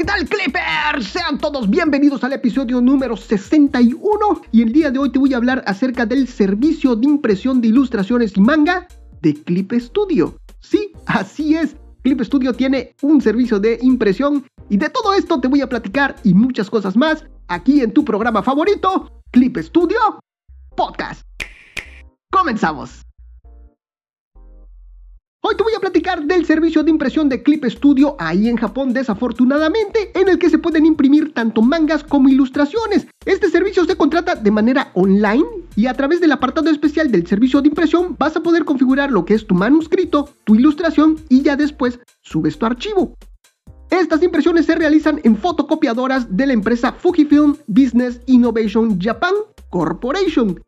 ¿qué 0.00 0.06
tal 0.06 0.26
Clippers? 0.26 1.08
Sean 1.08 1.36
todos 1.36 1.68
bienvenidos 1.68 2.24
al 2.24 2.32
episodio 2.32 2.80
número 2.80 3.18
61 3.18 4.40
y 4.50 4.62
el 4.62 4.72
día 4.72 4.90
de 4.90 4.98
hoy 4.98 5.12
te 5.12 5.18
voy 5.18 5.34
a 5.34 5.36
hablar 5.36 5.62
acerca 5.66 6.06
del 6.06 6.26
servicio 6.26 6.96
de 6.96 7.04
impresión 7.04 7.60
de 7.60 7.68
ilustraciones 7.68 8.34
y 8.34 8.40
manga 8.40 8.88
de 9.20 9.34
Clip 9.34 9.70
Studio. 9.74 10.38
Sí, 10.60 10.92
así 11.04 11.54
es, 11.54 11.76
Clip 12.02 12.18
Studio 12.22 12.54
tiene 12.54 12.94
un 13.02 13.20
servicio 13.20 13.60
de 13.60 13.78
impresión 13.82 14.46
y 14.70 14.78
de 14.78 14.88
todo 14.88 15.12
esto 15.12 15.38
te 15.38 15.48
voy 15.48 15.60
a 15.60 15.68
platicar 15.68 16.16
y 16.24 16.32
muchas 16.32 16.70
cosas 16.70 16.96
más 16.96 17.26
aquí 17.48 17.82
en 17.82 17.92
tu 17.92 18.02
programa 18.02 18.42
favorito, 18.42 19.22
Clip 19.32 19.58
Studio 19.58 19.98
Podcast. 20.76 21.20
Comenzamos. 22.30 23.02
Hoy 25.42 25.56
te 25.56 25.62
voy 25.62 25.72
a 25.74 25.80
platicar 25.80 26.22
del 26.22 26.44
servicio 26.44 26.82
de 26.82 26.90
impresión 26.90 27.30
de 27.30 27.42
Clip 27.42 27.64
Studio 27.64 28.14
ahí 28.18 28.46
en 28.46 28.58
Japón 28.58 28.92
desafortunadamente, 28.92 30.10
en 30.14 30.28
el 30.28 30.38
que 30.38 30.50
se 30.50 30.58
pueden 30.58 30.84
imprimir 30.84 31.32
tanto 31.32 31.62
mangas 31.62 32.04
como 32.04 32.28
ilustraciones. 32.28 33.06
Este 33.24 33.48
servicio 33.48 33.86
se 33.86 33.96
contrata 33.96 34.34
de 34.34 34.50
manera 34.50 34.90
online 34.92 35.46
y 35.76 35.86
a 35.86 35.94
través 35.94 36.20
del 36.20 36.32
apartado 36.32 36.68
especial 36.68 37.10
del 37.10 37.26
servicio 37.26 37.62
de 37.62 37.68
impresión 37.68 38.16
vas 38.18 38.36
a 38.36 38.42
poder 38.42 38.66
configurar 38.66 39.10
lo 39.10 39.24
que 39.24 39.32
es 39.32 39.46
tu 39.46 39.54
manuscrito, 39.54 40.28
tu 40.44 40.56
ilustración 40.56 41.16
y 41.30 41.40
ya 41.40 41.56
después 41.56 42.00
subes 42.20 42.58
tu 42.58 42.66
archivo. 42.66 43.16
Estas 43.88 44.22
impresiones 44.22 44.66
se 44.66 44.74
realizan 44.74 45.22
en 45.24 45.38
fotocopiadoras 45.38 46.36
de 46.36 46.48
la 46.48 46.52
empresa 46.52 46.92
Fujifilm 46.92 47.56
Business 47.66 48.20
Innovation 48.26 49.00
Japan 49.00 49.32
Corporation. 49.70 50.60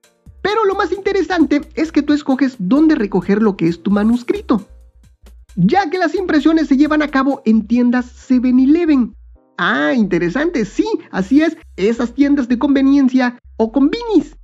Pero 0.42 0.64
lo 0.64 0.74
más 0.74 0.92
interesante 0.92 1.62
es 1.74 1.92
que 1.92 2.02
tú 2.02 2.12
escoges 2.12 2.56
dónde 2.59 2.96
recoger 2.96 3.41
lo 3.41 3.56
que 3.56 3.69
es 3.69 3.83
tu 3.83 3.91
manuscrito, 3.91 4.66
ya 5.55 5.88
que 5.88 5.98
las 5.98 6.14
impresiones 6.14 6.69
se 6.69 6.77
llevan 6.77 7.02
a 7.02 7.09
cabo 7.09 7.42
en 7.45 7.66
tiendas 7.66 8.28
7-Eleven. 8.28 9.14
Ah, 9.56 9.92
interesante, 9.95 10.64
sí, 10.64 10.86
así 11.10 11.42
es, 11.42 11.56
esas 11.77 12.14
tiendas 12.14 12.48
de 12.48 12.58
conveniencia 12.58 13.39
o 13.56 13.70
convinis. 13.70 14.36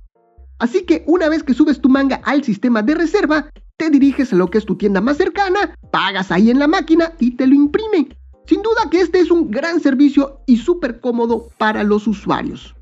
Así 0.59 0.83
que 0.83 1.03
una 1.07 1.29
vez 1.29 1.43
que 1.43 1.53
subes 1.53 1.81
tu 1.81 1.89
manga 1.89 2.21
al 2.23 2.43
sistema 2.43 2.81
de 2.81 2.95
reserva, 2.95 3.49
te 3.77 3.89
diriges 3.89 4.33
a 4.33 4.35
lo 4.35 4.49
que 4.49 4.57
es 4.57 4.65
tu 4.65 4.75
tienda 4.75 5.01
más 5.01 5.17
cercana, 5.17 5.75
pagas 5.91 6.31
ahí 6.31 6.49
en 6.49 6.59
la 6.59 6.67
máquina 6.67 7.13
y 7.19 7.31
te 7.31 7.47
lo 7.47 7.55
imprime. 7.55 8.09
Sin 8.45 8.61
duda 8.61 8.89
que 8.89 8.99
este 8.99 9.19
es 9.19 9.31
un 9.31 9.51
gran 9.51 9.79
servicio 9.79 10.41
y 10.45 10.57
súper 10.57 10.99
cómodo 10.99 11.47
para 11.57 11.83
los 11.83 12.07
usuarios. 12.07 12.75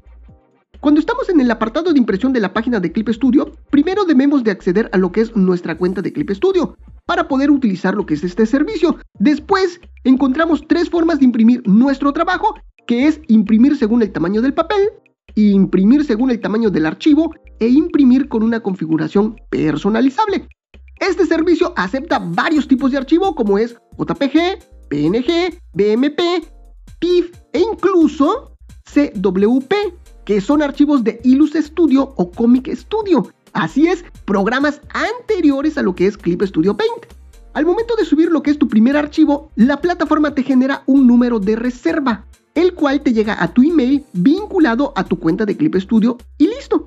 Cuando 0.80 1.00
estamos 1.00 1.28
en 1.30 1.40
el 1.40 1.50
apartado 1.50 1.92
de 1.92 1.98
impresión 1.98 2.34
de 2.34 2.40
la 2.40 2.54
página 2.54 2.80
de 2.80 2.92
Clip 2.92 3.10
Studio, 3.10 3.52
primero 3.72 4.06
debemos 4.06 4.44
de 4.44 4.52
acceder 4.52 4.90
a 4.94 4.98
lo 4.98 5.12
que 5.12 5.22
es 5.22 5.36
nuestra 5.36 5.78
cuenta 5.78 6.02
de 6.02 6.14
Clip 6.14 6.30
Studio 6.32 6.78
para 7.06 7.28
poder 7.28 7.50
utilizar 7.50 7.96
lo 7.96 8.06
que 8.06 8.14
es 8.14 8.24
este 8.24 8.46
servicio. 8.46 8.98
Después 9.18 9.82
encontramos 10.04 10.64
tres 10.68 10.90
formas 10.90 11.20
de 11.20 11.26
imprimir 11.26 11.68
nuestro 11.68 12.14
trabajo, 12.14 12.54
que 12.86 13.08
es 13.08 13.20
imprimir 13.28 13.76
según 13.76 14.04
el 14.04 14.12
tamaño 14.12 14.42
del 14.42 14.54
papel, 14.54 14.90
imprimir 15.36 16.06
según 16.06 16.30
el 16.30 16.40
tamaño 16.40 16.70
del 16.70 16.86
archivo 16.86 17.34
e 17.60 17.68
imprimir 17.70 18.30
con 18.30 18.44
una 18.44 18.60
configuración 18.60 19.36
personalizable. 19.50 20.48
Este 21.00 21.26
servicio 21.26 21.74
acepta 21.76 22.20
varios 22.20 22.68
tipos 22.68 22.92
de 22.92 22.98
archivo 22.98 23.34
como 23.36 23.58
es 23.58 23.78
JPG, 23.98 24.90
PNG, 24.90 25.60
BMP, 25.74 26.20
TIFF 27.00 27.32
e 27.54 27.60
incluso 27.60 28.58
CWP 28.94 29.74
que 30.28 30.42
son 30.42 30.62
archivos 30.62 31.06
de 31.06 31.22
Ilus 31.24 31.54
Studio 31.54 32.14
o 32.18 32.30
Comic 32.30 32.70
Studio. 32.76 33.30
Así 33.54 33.88
es, 33.88 34.04
programas 34.26 34.82
anteriores 34.90 35.78
a 35.78 35.84
lo 35.84 35.96
que 35.96 36.06
es 36.06 36.18
Clip 36.18 36.44
Studio 36.44 36.76
Paint. 36.76 37.06
Al 37.54 37.66
momento 37.66 37.96
de 37.96 38.04
subir 38.04 38.30
lo 38.30 38.44
que 38.44 38.52
es 38.52 38.60
tu 38.60 38.68
primer 38.68 38.98
archivo, 38.98 39.50
la 39.56 39.80
plataforma 39.80 40.36
te 40.36 40.44
genera 40.44 40.84
un 40.86 41.08
número 41.08 41.40
de 41.40 41.56
reserva, 41.56 42.26
el 42.56 42.74
cual 42.74 43.00
te 43.00 43.14
llega 43.14 43.42
a 43.42 43.54
tu 43.54 43.64
email 43.64 44.04
vinculado 44.12 44.92
a 44.98 45.06
tu 45.06 45.18
cuenta 45.18 45.46
de 45.46 45.56
Clip 45.56 45.76
Studio 45.76 46.18
y 46.38 46.48
listo. 46.48 46.86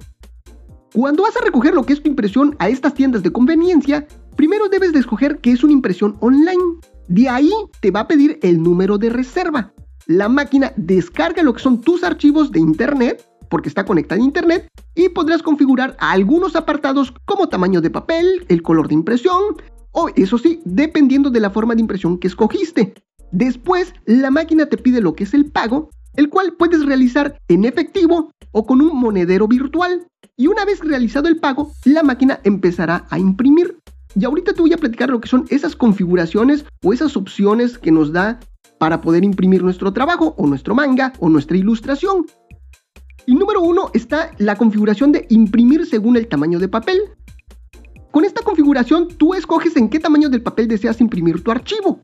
Cuando 0.93 1.23
vas 1.23 1.37
a 1.39 1.43
recoger 1.43 1.73
lo 1.73 1.87
que 1.87 1.95
es 1.95 2.03
tu 2.03 2.11
impresión 2.11 2.55
a 2.59 2.69
estas 2.69 2.93
tiendas 2.93 3.23
de 3.23 3.33
conveniencia, 3.33 4.07
primero 4.37 4.69
debes 4.69 4.93
de 4.93 4.99
escoger 4.99 5.39
que 5.39 5.53
es 5.53 5.65
una 5.65 5.73
impresión 5.73 6.15
online. 6.21 6.63
De 7.09 7.31
ahí 7.31 7.55
te 7.81 7.91
va 7.91 8.01
a 8.01 8.07
pedir 8.07 8.39
el 8.43 8.63
número 8.63 8.99
de 8.99 9.09
reserva. 9.09 9.73
La 10.07 10.29
máquina 10.29 10.75
descarga 10.77 11.43
lo 11.43 11.55
que 11.55 11.63
son 11.63 11.81
tus 11.81 12.05
archivos 12.05 12.53
de 12.53 12.59
internet 12.59 13.30
porque 13.51 13.69
está 13.69 13.85
conectada 13.85 14.21
a 14.21 14.25
internet 14.25 14.69
y 14.95 15.11
podrás 15.11 15.43
configurar 15.43 15.97
algunos 15.99 16.57
apartados 16.57 17.13
como 17.27 17.51
tamaño 17.51 17.83
de 17.83 17.91
papel, 17.91 18.47
el 18.49 18.63
color 18.63 18.89
de 18.89 18.95
impresión 18.95 19.57
o 19.93 20.09
eso 20.15 20.39
sí, 20.39 20.61
dependiendo 20.65 21.31
de 21.31 21.41
la 21.41 21.51
forma 21.51 21.75
de 21.75 21.81
impresión 21.81 22.19
que 22.19 22.29
escogiste. 22.29 22.95
Después, 23.33 23.93
la 24.07 24.31
máquina 24.31 24.67
te 24.67 24.77
pide 24.77 25.01
lo 25.01 25.15
que 25.15 25.25
es 25.25 25.35
el 25.35 25.47
pago, 25.47 25.91
el 26.15 26.31
cual 26.31 26.55
puedes 26.59 26.85
realizar 26.85 27.39
en 27.49 27.65
efectivo 27.65 28.31
o 28.53 28.67
con 28.67 28.81
un 28.81 28.97
monedero 28.97 29.47
virtual. 29.47 30.07
Y 30.37 30.47
una 30.47 30.65
vez 30.65 30.81
realizado 30.81 31.29
el 31.29 31.39
pago, 31.39 31.73
la 31.85 32.03
máquina 32.03 32.41
empezará 32.45 33.07
a 33.11 33.19
imprimir. 33.19 33.79
Y 34.15 34.25
ahorita 34.25 34.53
te 34.53 34.63
voy 34.63 34.73
a 34.73 34.79
platicar 34.79 35.11
lo 35.11 35.21
que 35.21 35.29
son 35.29 35.45
esas 35.51 35.77
configuraciones 35.77 36.65
o 36.85 36.93
esas 36.93 37.17
opciones 37.17 37.79
que 37.79 37.93
nos 37.93 38.13
da 38.13 38.41
para 38.79 39.01
poder 39.01 39.25
imprimir 39.25 39.63
nuestro 39.63 39.93
trabajo 39.93 40.35
o 40.39 40.47
nuestro 40.47 40.75
manga 40.75 41.13
o 41.21 41.29
nuestra 41.29 41.57
ilustración. 41.57 42.27
Y 43.31 43.35
número 43.37 43.61
uno 43.61 43.91
está 43.95 44.33
la 44.39 44.57
configuración 44.57 45.13
de 45.13 45.27
imprimir 45.29 45.87
según 45.87 46.17
el 46.17 46.27
tamaño 46.27 46.59
de 46.59 46.67
papel. 46.67 46.99
Con 48.11 48.25
esta 48.25 48.43
configuración 48.43 49.07
tú 49.07 49.35
escoges 49.35 49.77
en 49.77 49.89
qué 49.89 50.01
tamaño 50.01 50.29
del 50.29 50.43
papel 50.43 50.67
deseas 50.67 51.01
imprimir 51.01 51.45
tu 51.45 51.53
archivo. 51.53 52.01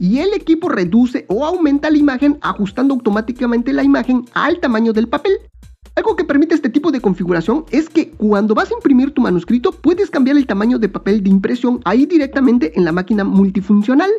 Y 0.00 0.18
el 0.18 0.34
equipo 0.34 0.68
reduce 0.68 1.26
o 1.28 1.44
aumenta 1.44 1.92
la 1.92 1.98
imagen 1.98 2.38
ajustando 2.40 2.92
automáticamente 2.92 3.72
la 3.72 3.84
imagen 3.84 4.24
al 4.34 4.58
tamaño 4.58 4.92
del 4.92 5.06
papel. 5.06 5.34
Algo 5.94 6.16
que 6.16 6.24
permite 6.24 6.56
este 6.56 6.70
tipo 6.70 6.90
de 6.90 7.00
configuración 7.00 7.66
es 7.70 7.88
que 7.88 8.10
cuando 8.10 8.56
vas 8.56 8.72
a 8.72 8.74
imprimir 8.74 9.12
tu 9.14 9.20
manuscrito 9.20 9.70
puedes 9.70 10.10
cambiar 10.10 10.36
el 10.36 10.48
tamaño 10.48 10.80
de 10.80 10.88
papel 10.88 11.22
de 11.22 11.30
impresión 11.30 11.82
ahí 11.84 12.04
directamente 12.04 12.76
en 12.76 12.84
la 12.84 12.90
máquina 12.90 13.22
multifuncional. 13.22 14.10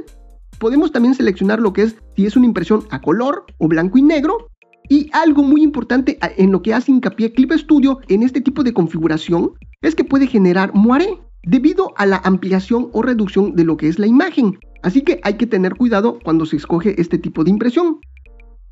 Podemos 0.57 0.93
también 0.93 1.15
seleccionar 1.15 1.59
lo 1.59 1.73
que 1.73 1.81
es 1.81 1.97
si 2.15 2.25
es 2.25 2.37
una 2.37 2.45
impresión 2.45 2.85
a 2.91 3.01
color 3.01 3.45
o 3.57 3.67
blanco 3.67 3.97
y 3.97 4.03
negro 4.03 4.51
y 4.89 5.09
algo 5.13 5.43
muy 5.43 5.63
importante 5.63 6.17
en 6.37 6.51
lo 6.51 6.61
que 6.61 6.73
hace 6.73 6.91
hincapié 6.91 7.33
Clip 7.33 7.51
Studio 7.53 7.99
en 8.07 8.23
este 8.23 8.41
tipo 8.41 8.63
de 8.63 8.73
configuración 8.73 9.53
es 9.81 9.95
que 9.95 10.03
puede 10.03 10.27
generar 10.27 10.73
moiré 10.73 11.19
debido 11.43 11.93
a 11.97 12.05
la 12.05 12.17
ampliación 12.17 12.89
o 12.93 13.01
reducción 13.01 13.55
de 13.55 13.63
lo 13.63 13.77
que 13.77 13.87
es 13.87 13.99
la 13.99 14.07
imagen. 14.07 14.57
Así 14.83 15.01
que 15.01 15.19
hay 15.23 15.35
que 15.35 15.47
tener 15.47 15.75
cuidado 15.75 16.19
cuando 16.23 16.45
se 16.45 16.57
escoge 16.57 16.99
este 16.99 17.17
tipo 17.17 17.43
de 17.43 17.51
impresión. 17.51 17.99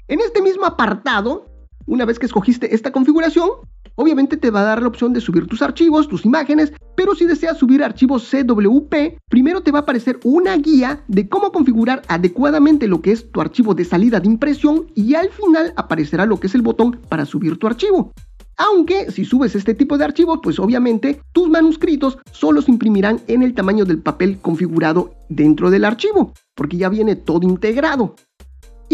En 0.07 0.19
este 0.19 0.41
mismo 0.41 0.66
apartado, 0.66 1.46
una 1.85 2.06
vez 2.06 2.19
que 2.19 2.25
escogiste 2.25 2.74
esta 2.75 2.91
configuración, 2.91 3.50
Obviamente 3.96 4.38
te 4.38 4.50
va 4.50 4.62
a 4.62 4.66
dar 4.66 4.81
la 4.81 4.88
opción 4.88 5.14
de 5.14 5.22
subir 5.22 5.48
tus 5.48 5.62
archivos, 5.62 6.08
tus 6.08 6.26
imágenes, 6.26 6.74
pero 6.96 7.14
si 7.14 7.26
deseas 7.26 7.58
subir 7.58 7.84
archivos 7.84 8.30
CWP, 8.30 9.20
primero 9.30 9.62
te 9.62 9.72
va 9.72 9.80
a 9.80 9.81
aparecer 9.84 10.20
una 10.24 10.58
guía 10.58 11.04
de 11.08 11.30
cómo 11.30 11.52
configurar 11.52 12.02
adecuadamente 12.08 12.88
lo 12.88 13.02
que 13.02 13.12
es 13.12 13.31
tu 13.31 13.42
archivo 13.42 13.76
de 13.76 13.86
salida 13.86 14.20
de 14.20 14.28
impresión 14.28 14.88
y 14.96 15.14
al 15.14 15.30
final 15.30 15.74
aparecerá 15.76 16.26
lo 16.26 16.40
que 16.40 16.48
es 16.48 16.56
el 16.56 16.64
botón 16.64 17.00
para 17.08 17.26
subir 17.26 17.58
tu 17.58 17.68
archivo. 17.68 18.12
Aunque 18.58 19.12
si 19.12 19.26
subes 19.26 19.56
este 19.56 19.74
tipo 19.74 19.98
de 19.98 20.06
archivos, 20.06 20.40
pues 20.42 20.60
obviamente 20.60 21.20
tus 21.31 21.50
manuscritos 21.50 22.18
solo 22.31 22.62
se 22.62 22.72
imprimirán 22.72 23.20
en 23.28 23.42
el 23.42 23.54
tamaño 23.54 23.86
del 23.86 24.00
papel 24.00 24.38
configurado 24.40 25.14
dentro 25.30 25.72
del 25.72 25.86
archivo, 25.86 26.34
porque 26.56 26.78
ya 26.78 26.90
viene 26.90 27.16
todo 27.16 27.48
integrado. 27.48 28.16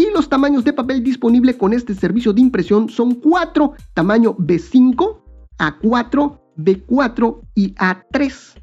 Y 0.00 0.08
los 0.14 0.30
tamaños 0.30 0.64
de 0.64 0.72
papel 0.72 1.04
disponible 1.04 1.58
con 1.58 1.74
este 1.74 1.94
servicio 1.94 2.32
de 2.32 2.40
impresión 2.40 2.88
son 2.88 3.16
4, 3.16 3.74
tamaño 3.92 4.34
B5, 4.34 5.20
A4, 5.58 6.40
B4 6.56 7.40
y 7.54 7.74
A3. 7.74 8.54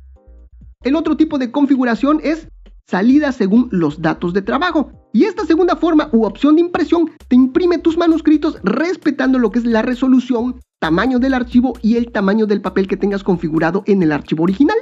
El 0.81 0.96
otro 0.96 1.16
tipo 1.16 1.38
de 1.38 1.52
configuración 1.52 2.20
es 2.24 2.48
salida 2.88 3.31
según 3.31 3.70
los 3.72 4.02
datos 4.02 4.34
de 4.34 4.42
trabajo. 4.42 4.92
Y 5.14 5.25
esta 5.25 5.46
segunda 5.46 5.75
forma 5.75 6.09
u 6.12 6.25
opción 6.25 6.56
de 6.56 6.62
impresión 6.62 7.12
te 7.28 7.36
imprime 7.36 7.78
tus 7.78 8.00
manuscritos 8.00 8.57
respetando 8.63 9.38
lo 9.38 9.51
que 9.51 9.60
es 9.60 9.66
la 9.66 9.84
resolución, 9.84 10.60
tamaño 10.80 11.19
del 11.19 11.36
archivo 11.36 11.74
y 11.84 11.98
el 11.98 12.12
tamaño 12.12 12.48
del 12.48 12.62
papel 12.62 12.88
que 12.88 12.98
tengas 12.98 13.24
configurado 13.24 13.84
en 13.86 14.01
el 14.01 14.12
archivo 14.12 14.42
original. 14.42 14.78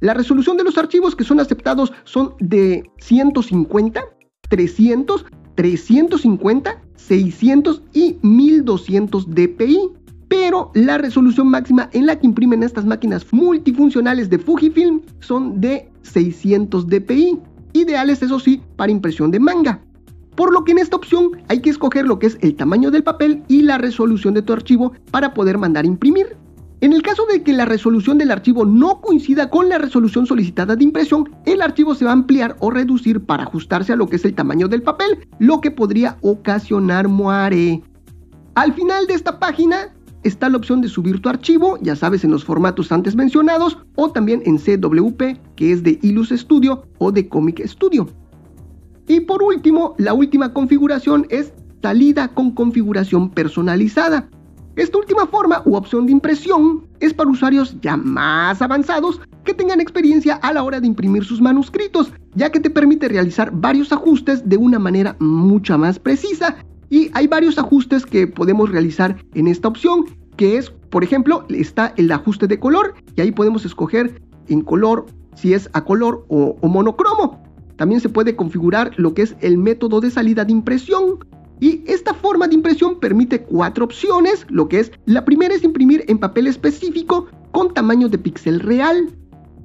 La 0.00 0.12
resolución 0.12 0.58
de 0.58 0.64
los 0.64 0.76
archivos 0.76 1.16
que 1.16 1.24
son 1.24 1.40
aceptados 1.40 1.94
son 2.04 2.34
de 2.40 2.82
150, 2.98 4.04
300, 4.50 5.24
350, 5.58 6.80
600 6.94 7.82
y 7.92 8.16
1200 8.22 9.28
dpi. 9.28 9.90
Pero 10.28 10.70
la 10.74 10.98
resolución 10.98 11.48
máxima 11.48 11.90
en 11.92 12.06
la 12.06 12.16
que 12.16 12.28
imprimen 12.28 12.62
estas 12.62 12.84
máquinas 12.84 13.26
multifuncionales 13.32 14.30
de 14.30 14.38
Fujifilm 14.38 15.00
son 15.18 15.60
de 15.60 15.90
600 16.02 16.86
dpi, 16.86 17.40
ideales 17.72 18.22
eso 18.22 18.38
sí 18.38 18.62
para 18.76 18.92
impresión 18.92 19.32
de 19.32 19.40
manga. 19.40 19.82
Por 20.36 20.52
lo 20.52 20.62
que 20.62 20.70
en 20.70 20.78
esta 20.78 20.94
opción 20.94 21.32
hay 21.48 21.60
que 21.60 21.70
escoger 21.70 22.06
lo 22.06 22.20
que 22.20 22.28
es 22.28 22.38
el 22.40 22.54
tamaño 22.54 22.92
del 22.92 23.02
papel 23.02 23.42
y 23.48 23.62
la 23.62 23.78
resolución 23.78 24.34
de 24.34 24.42
tu 24.42 24.52
archivo 24.52 24.92
para 25.10 25.34
poder 25.34 25.58
mandar 25.58 25.84
imprimir. 25.86 26.36
En 26.80 26.92
el 26.92 27.02
caso 27.02 27.26
de 27.26 27.42
que 27.42 27.52
la 27.52 27.64
resolución 27.64 28.18
del 28.18 28.30
archivo 28.30 28.64
no 28.64 29.00
coincida 29.00 29.50
con 29.50 29.68
la 29.68 29.78
resolución 29.78 30.26
solicitada 30.26 30.76
de 30.76 30.84
impresión, 30.84 31.28
el 31.44 31.60
archivo 31.60 31.94
se 31.94 32.04
va 32.04 32.12
a 32.12 32.14
ampliar 32.14 32.56
o 32.60 32.70
reducir 32.70 33.20
para 33.20 33.42
ajustarse 33.42 33.92
a 33.92 33.96
lo 33.96 34.06
que 34.06 34.16
es 34.16 34.24
el 34.24 34.34
tamaño 34.34 34.68
del 34.68 34.82
papel, 34.82 35.26
lo 35.40 35.60
que 35.60 35.72
podría 35.72 36.18
ocasionar 36.20 37.08
moare. 37.08 37.82
Al 38.54 38.72
final 38.74 39.08
de 39.08 39.14
esta 39.14 39.40
página 39.40 39.92
está 40.22 40.48
la 40.48 40.56
opción 40.56 40.80
de 40.80 40.88
subir 40.88 41.20
tu 41.20 41.28
archivo, 41.28 41.78
ya 41.82 41.96
sabes, 41.96 42.22
en 42.22 42.30
los 42.30 42.44
formatos 42.44 42.92
antes 42.92 43.16
mencionados, 43.16 43.78
o 43.96 44.12
también 44.12 44.42
en 44.44 44.58
CWP, 44.58 45.56
que 45.56 45.72
es 45.72 45.82
de 45.82 45.98
Ilus 46.02 46.30
Studio 46.30 46.84
o 46.98 47.10
de 47.10 47.28
Comic 47.28 47.64
Studio. 47.66 48.08
Y 49.08 49.20
por 49.20 49.42
último, 49.42 49.96
la 49.98 50.12
última 50.12 50.52
configuración 50.52 51.26
es 51.30 51.52
salida 51.82 52.28
con 52.28 52.52
configuración 52.52 53.30
personalizada. 53.30 54.28
Esta 54.78 54.96
última 54.96 55.26
forma 55.26 55.60
u 55.64 55.74
opción 55.74 56.06
de 56.06 56.12
impresión 56.12 56.86
es 57.00 57.12
para 57.12 57.28
usuarios 57.28 57.76
ya 57.82 57.96
más 57.96 58.62
avanzados 58.62 59.20
que 59.42 59.52
tengan 59.52 59.80
experiencia 59.80 60.36
a 60.36 60.52
la 60.52 60.62
hora 60.62 60.78
de 60.78 60.86
imprimir 60.86 61.24
sus 61.24 61.40
manuscritos, 61.40 62.12
ya 62.36 62.52
que 62.52 62.60
te 62.60 62.70
permite 62.70 63.08
realizar 63.08 63.50
varios 63.52 63.90
ajustes 63.90 64.48
de 64.48 64.56
una 64.56 64.78
manera 64.78 65.16
mucho 65.18 65.76
más 65.78 65.98
precisa. 65.98 66.58
Y 66.90 67.10
hay 67.14 67.26
varios 67.26 67.58
ajustes 67.58 68.06
que 68.06 68.28
podemos 68.28 68.70
realizar 68.70 69.16
en 69.34 69.48
esta 69.48 69.66
opción, 69.66 70.04
que 70.36 70.58
es, 70.58 70.70
por 70.90 71.02
ejemplo, 71.02 71.44
está 71.48 71.92
el 71.96 72.12
ajuste 72.12 72.46
de 72.46 72.60
color, 72.60 72.94
y 73.16 73.20
ahí 73.20 73.32
podemos 73.32 73.64
escoger 73.64 74.22
en 74.46 74.60
color, 74.60 75.06
si 75.34 75.54
es 75.54 75.68
a 75.72 75.84
color 75.84 76.24
o, 76.28 76.56
o 76.60 76.68
monocromo. 76.68 77.42
También 77.74 78.00
se 78.00 78.10
puede 78.10 78.36
configurar 78.36 78.92
lo 78.96 79.12
que 79.12 79.22
es 79.22 79.34
el 79.40 79.58
método 79.58 80.00
de 80.00 80.12
salida 80.12 80.44
de 80.44 80.52
impresión, 80.52 81.18
y 81.60 81.82
esta 81.86 82.14
forma 82.14 82.46
de 82.46 82.54
impresión 82.54 83.00
permite 83.00 83.42
cuatro 83.42 83.84
opciones, 83.84 84.46
lo 84.48 84.68
que 84.68 84.80
es, 84.80 84.92
la 85.06 85.24
primera 85.24 85.54
es 85.54 85.64
imprimir 85.64 86.04
en 86.08 86.18
papel 86.18 86.46
específico 86.46 87.26
con 87.50 87.74
tamaño 87.74 88.08
de 88.08 88.18
píxel 88.18 88.60
real. 88.60 89.10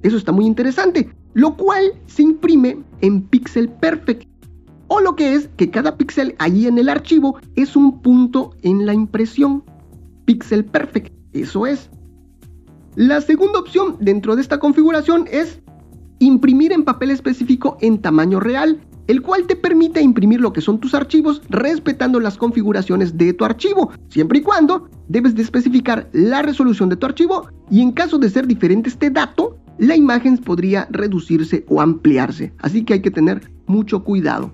Eso 0.02 0.18
está 0.18 0.32
muy 0.32 0.46
interesante, 0.46 1.10
lo 1.34 1.56
cual 1.56 1.94
se 2.08 2.24
imprime 2.24 2.80
en 3.02 3.22
pixel 3.22 3.70
perfect. 3.70 4.28
O 4.88 5.00
lo 5.00 5.16
que 5.16 5.34
es 5.34 5.50
que 5.56 5.70
cada 5.70 5.98
píxel 5.98 6.36
allí 6.40 6.68
en 6.68 6.78
el 6.78 6.90
archivo 6.90 7.38
es 7.56 7.76
un 7.76 8.02
punto 8.02 8.52
en 8.64 8.86
la 8.86 8.94
impresión. 8.94 9.64
Pixel 10.26 10.66
perfect, 10.66 11.14
eso 11.32 11.68
es. 11.68 11.90
La 12.96 13.22
segunda 13.22 13.60
opción 13.60 13.98
dentro 14.00 14.36
de 14.36 14.42
esta 14.42 14.60
configuración 14.60 15.26
es 15.32 15.60
imprimir 16.20 16.72
en 16.72 16.84
papel 16.84 17.12
específico 17.12 17.78
en 17.82 18.02
tamaño 18.02 18.40
real 18.40 18.80
el 19.08 19.22
cual 19.22 19.46
te 19.48 19.56
permite 19.56 20.02
imprimir 20.02 20.42
lo 20.42 20.54
que 20.54 20.62
son 20.62 20.80
tus 20.80 20.94
archivos 20.94 21.42
respetando 21.50 22.20
las 22.20 22.38
configuraciones 22.38 23.18
de 23.18 23.34
tu 23.34 23.46
archivo, 23.46 23.92
siempre 24.10 24.40
y 24.40 24.42
cuando 24.42 24.90
debes 25.08 25.36
de 25.36 25.42
especificar 25.42 26.10
la 26.14 26.42
resolución 26.42 26.90
de 26.90 26.96
tu 26.96 27.06
archivo 27.06 27.48
y 27.70 27.82
en 27.82 27.92
caso 27.92 28.18
de 28.18 28.30
ser 28.30 28.48
diferente 28.48 28.90
este 28.90 29.10
dato, 29.10 29.58
la 29.78 29.96
imagen 29.96 30.38
podría 30.38 30.88
reducirse 30.92 31.66
o 31.68 31.82
ampliarse, 31.82 32.54
así 32.60 32.84
que 32.84 32.94
hay 32.94 33.02
que 33.02 33.12
tener 33.12 33.52
mucho 33.66 34.04
cuidado. 34.04 34.54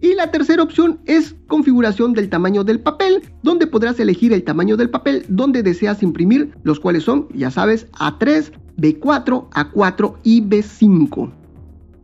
Y 0.00 0.14
la 0.14 0.30
tercera 0.30 0.62
opción 0.62 1.00
es 1.06 1.34
configuración 1.46 2.12
del 2.12 2.28
tamaño 2.28 2.62
del 2.62 2.78
papel, 2.78 3.22
donde 3.42 3.66
podrás 3.66 3.98
elegir 3.98 4.34
el 4.34 4.44
tamaño 4.44 4.76
del 4.76 4.90
papel 4.90 5.24
donde 5.28 5.62
deseas 5.62 6.02
imprimir, 6.02 6.52
los 6.62 6.78
cuales 6.78 7.04
son, 7.04 7.26
ya 7.34 7.50
sabes, 7.50 7.90
A3, 7.92 8.52
B4, 8.76 9.48
A4 9.48 10.14
y 10.22 10.42
B5. 10.42 11.32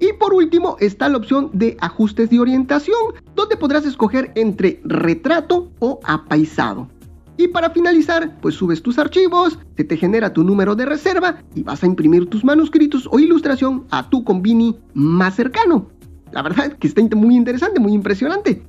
Y 0.00 0.14
por 0.14 0.32
último 0.32 0.76
está 0.80 1.08
la 1.08 1.18
opción 1.18 1.50
de 1.52 1.76
ajustes 1.80 2.30
de 2.30 2.40
orientación, 2.40 2.96
donde 3.34 3.56
podrás 3.56 3.84
escoger 3.84 4.32
entre 4.34 4.80
retrato 4.82 5.70
o 5.78 6.00
apaisado. 6.04 6.88
Y 7.36 7.48
para 7.48 7.70
finalizar, 7.70 8.38
pues 8.40 8.54
subes 8.54 8.82
tus 8.82 8.98
archivos, 8.98 9.58
se 9.76 9.84
te 9.84 9.96
genera 9.96 10.32
tu 10.32 10.42
número 10.42 10.74
de 10.74 10.86
reserva 10.86 11.42
y 11.54 11.62
vas 11.62 11.82
a 11.82 11.86
imprimir 11.86 12.28
tus 12.28 12.44
manuscritos 12.44 13.08
o 13.10 13.18
ilustración 13.18 13.86
a 13.90 14.08
tu 14.08 14.24
convini 14.24 14.78
más 14.94 15.36
cercano. 15.36 15.88
La 16.32 16.42
verdad 16.42 16.72
que 16.72 16.86
está 16.86 17.02
muy 17.16 17.36
interesante, 17.36 17.80
muy 17.80 17.92
impresionante. 17.92 18.62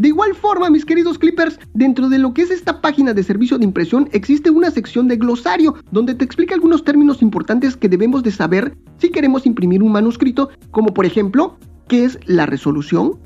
De 0.00 0.08
igual 0.08 0.34
forma, 0.34 0.70
mis 0.70 0.86
queridos 0.86 1.18
clippers, 1.18 1.58
dentro 1.74 2.08
de 2.08 2.18
lo 2.18 2.32
que 2.32 2.40
es 2.40 2.50
esta 2.50 2.80
página 2.80 3.12
de 3.12 3.22
servicio 3.22 3.58
de 3.58 3.66
impresión 3.66 4.08
existe 4.12 4.48
una 4.48 4.70
sección 4.70 5.08
de 5.08 5.18
glosario 5.18 5.74
donde 5.90 6.14
te 6.14 6.24
explica 6.24 6.54
algunos 6.54 6.84
términos 6.84 7.20
importantes 7.20 7.76
que 7.76 7.86
debemos 7.86 8.22
de 8.22 8.30
saber 8.30 8.74
si 8.96 9.10
queremos 9.10 9.44
imprimir 9.44 9.82
un 9.82 9.92
manuscrito, 9.92 10.48
como 10.70 10.94
por 10.94 11.04
ejemplo, 11.04 11.58
qué 11.86 12.06
es 12.06 12.18
la 12.24 12.46
resolución, 12.46 13.18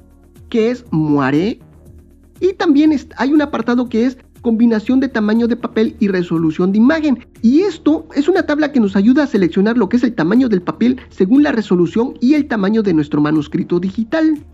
qué 0.49 0.73
es 0.73 0.85
moiré, 0.91 1.61
y 2.41 2.55
también 2.55 2.93
hay 3.19 3.33
un 3.33 3.43
apartado 3.43 3.89
que 3.89 4.07
es 4.07 4.19
combinación 4.43 4.99
de 4.99 5.09
tamaño 5.09 5.47
de 5.47 5.57
papel 5.57 5.95
y 6.01 6.09
resolución 6.09 6.73
de 6.73 6.79
imagen. 6.79 7.25
Y 7.41 7.61
esto 7.61 8.07
es 8.17 8.29
una 8.29 8.47
tabla 8.47 8.73
que 8.73 8.81
nos 8.81 8.97
ayuda 8.97 9.23
a 9.23 9.27
seleccionar 9.29 9.79
lo 9.79 9.89
que 9.89 9.97
es 9.97 10.03
el 10.03 10.15
tamaño 10.15 10.49
del 10.49 10.61
papel 10.61 11.01
según 11.09 11.45
la 11.45 11.53
resolución 11.53 12.15
y 12.21 12.35
el 12.35 12.49
tamaño 12.49 12.83
de 12.83 12.95
nuestro 12.95 13.21
manuscrito 13.21 13.79
digital. 13.79 14.45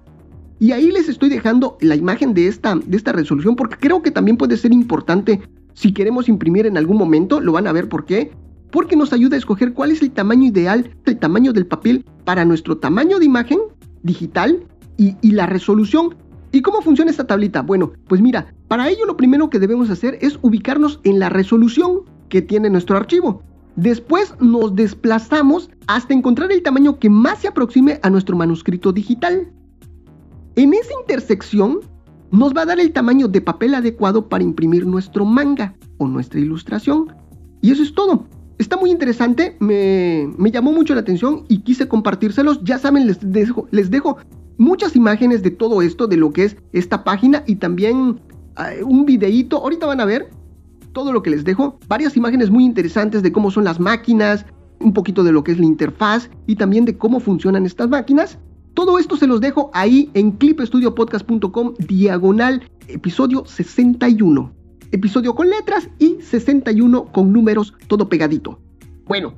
Y 0.61 0.73
ahí 0.73 0.93
les 0.93 1.09
estoy 1.09 1.31
dejando 1.31 1.79
la 1.81 1.97
imagen 1.97 2.35
de 2.35 2.47
esta, 2.47 2.77
de 2.77 2.97
esta 2.97 3.12
resolución 3.12 3.57
porque 3.57 3.77
creo 3.77 4.03
que 4.03 4.11
también 4.11 4.37
puede 4.37 4.59
ser 4.59 4.73
importante 4.73 5.41
si 5.73 5.93
queremos 5.93 6.29
imprimir 6.29 6.67
en 6.67 6.77
algún 6.77 6.99
momento, 6.99 7.41
lo 7.41 7.53
van 7.53 7.67
a 7.67 7.73
ver 7.73 7.89
por 7.89 8.05
qué. 8.05 8.31
Porque 8.71 8.95
nos 8.95 9.15
ayuda 9.15 9.35
a 9.35 9.39
escoger 9.39 9.73
cuál 9.73 9.91
es 9.91 10.03
el 10.03 10.11
tamaño 10.11 10.47
ideal, 10.47 10.95
el 11.07 11.19
tamaño 11.19 11.55
del 11.55 11.67
papel 11.67 12.05
para 12.25 12.45
nuestro 12.45 12.77
tamaño 12.77 13.19
de 13.19 13.25
imagen 13.25 13.59
digital 14.03 14.62
y, 14.99 15.17
y 15.23 15.33
la 15.33 15.47
resolución. 15.47 16.15
¿Y 16.53 16.61
cómo 16.61 16.83
funciona 16.83 17.11
esta 17.11 17.27
tablita? 17.27 17.63
Bueno, 17.63 17.93
pues 18.06 18.21
mira, 18.21 18.53
para 18.69 18.89
ello 18.91 19.06
lo 19.06 19.17
primero 19.17 19.49
que 19.49 19.59
debemos 19.59 19.89
hacer 19.89 20.19
es 20.21 20.39
ubicarnos 20.43 21.01
en 21.05 21.19
la 21.19 21.31
resolución 21.31 22.03
que 22.29 22.43
tiene 22.43 22.69
nuestro 22.69 22.99
archivo. 22.99 23.43
Después 23.77 24.35
nos 24.41 24.75
desplazamos 24.77 25.71
hasta 25.87 26.13
encontrar 26.13 26.53
el 26.53 26.63
tamaño 26.63 26.99
que 26.99 27.09
más 27.09 27.39
se 27.41 27.49
aproxime 27.49 27.99
a 28.03 28.11
nuestro 28.11 28.37
manuscrito 28.37 28.93
digital. 28.93 29.51
En 30.56 30.75
esa 30.75 30.93
intersección 31.00 31.81
nos 32.31 32.55
va 32.55 32.62
a 32.62 32.67
dar 32.67 32.81
el 32.81 32.93
tamaño 32.93 33.29
de 33.29 33.41
papel 33.41 33.75
adecuado 33.75 34.29
para 34.29 34.44
imprimir 34.44 34.87
nuestro 34.87 35.25
manga 35.25 35.75
o 35.99 36.06
nuestra 36.06 36.41
ilustración. 36.41 37.14
Y 37.61 37.73
eso 37.73 37.82
es 37.82 37.94
todo. 37.94 38.26
Está 38.58 38.76
muy 38.76 38.91
interesante, 38.91 39.56
me, 39.58 40.29
llamó 40.50 40.73
mucho 40.73 40.94
la 40.94 41.00
atención 41.00 41.44
y 41.49 41.61
quise 41.61 41.88
compartírselos. 41.88 42.62
Ya 42.62 42.79
saben, 42.79 43.06
les 43.06 43.91
dejo, 43.91 44.19
muchas 44.58 44.97
imágenes 44.97 45.43
de 45.43 45.50
todo 45.50 45.81
esto, 45.81 46.06
de 46.06 46.19
lo 46.19 46.31
que 46.32 46.44
es 46.44 46.56
esta 46.73 47.03
página 47.03 47.43
y 47.46 47.56
también 47.56 48.20
eh, 48.58 48.82
un 48.85 49.06
videíto. 49.06 49.56
Ahorita 49.58 49.87
van 49.87 50.00
a 50.00 50.05
ver 50.05 50.29
todo 50.93 51.12
lo 51.12 51.23
que 51.23 51.31
les 51.31 51.44
dejo. 51.44 51.79
Varias 51.88 52.17
imágenes 52.17 52.50
muy 52.50 52.64
interesantes 52.64 53.23
de 53.23 53.32
cómo 53.32 53.50
son 53.50 53.64
las 53.64 53.81
máquinas, 53.81 54.44
un 54.81 54.93
poquito 54.93 55.25
de 55.25 55.32
lo 55.32 55.43
que 55.43 55.53
es 55.53 55.58
la 55.58 55.67
interfaz 55.67 56.29
y 56.46 56.56
también 56.56 56.85
de 56.85 56.99
cómo 56.99 57.20
funcionan 57.20 57.64
estas 57.64 57.88
máquinas. 57.88 58.38
Todo 58.75 58.99
esto 58.99 59.17
se 59.17 59.26
los 59.26 59.40
dejo 59.40 59.70
ahí 59.75 60.11
en 60.14 60.32
clipestudiopodcast.com 60.32 61.75
diagonal 61.78 62.62
episodio 62.89 63.44
61. 63.44 64.53
Episodio 64.93 65.34
con 65.34 65.50
letras 65.50 65.89
y 65.98 66.19
61 66.20 67.06
con 67.06 67.32
números, 67.32 67.74
todo 67.86 68.08
pegadito. 68.08 68.60
Bueno, 69.06 69.34